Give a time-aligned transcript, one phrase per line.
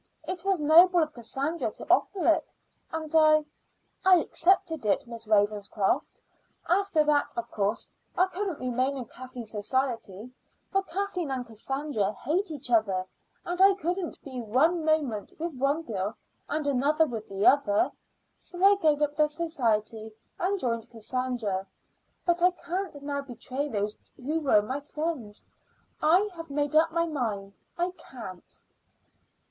[0.27, 2.55] It was noble of Cassandra to offer it,
[2.91, 3.45] and I
[4.03, 6.19] I accepted it, Miss Ravenscroft.
[6.67, 10.31] After that, of course, I couldn't remain in Kathleen's society,
[10.71, 13.05] for Kathleen and Cassandra hate each other,
[13.45, 16.17] and I couldn't be one moment with one girl
[16.49, 17.91] and another with the other;
[18.33, 21.67] so I gave up the society and joined Cassandra.
[22.25, 25.45] But I can't now betray those who were my friends.
[26.01, 28.61] I have made up my mind; I can't."